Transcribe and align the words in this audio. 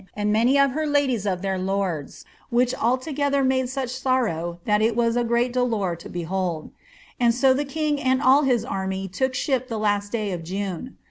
and 0.15 0.33
many 0.33 0.57
of 0.57 0.71
her 0.71 0.87
ladies 0.87 1.27
of 1.27 1.43
their 1.43 1.59
lords, 1.59 2.25
which 2.49 2.73
alio 2.73 2.97
•de 2.97 3.67
sarh 3.69 3.87
sorrow 3.87 4.59
ihst 4.65 4.81
ii 4.81 4.89
was 4.93 5.15
a 5.15 5.23
great 5.23 5.53
dolour 5.53 5.95
to 5.95 6.09
behoUI. 6.09 6.71
And 7.19 7.35
so 7.35 7.53
^ 7.55 8.01
and 8.03 8.19
all 8.19 8.41
his 8.41 8.65
anny 8.65 9.07
look 9.21 9.35
ship 9.35 9.67
the 9.67 9.77
last 9.77 10.11
day 10.11 10.31
of 10.31 10.43
June. 10.43 10.97